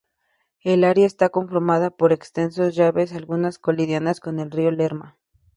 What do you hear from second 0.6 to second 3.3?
El área está conformada por extensos valles